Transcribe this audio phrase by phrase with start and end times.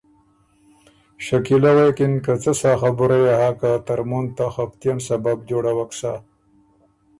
[1.25, 6.13] شکیلۀ غوېکِن که ”څه سا خبُره يې هۀ که ترمُن ته خپتئن سبب جوړَوَک سۀ“